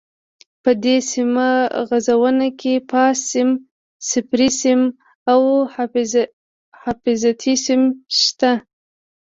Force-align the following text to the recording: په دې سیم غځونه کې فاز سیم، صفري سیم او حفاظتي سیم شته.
په 0.63 0.71
دې 0.83 0.97
سیم 1.11 1.31
غځونه 1.89 2.47
کې 2.59 2.73
فاز 2.89 3.15
سیم، 3.31 3.49
صفري 4.09 4.49
سیم 4.61 4.81
او 5.31 5.41
حفاظتي 6.85 7.53
سیم 7.65 7.83
شته. 8.19 8.51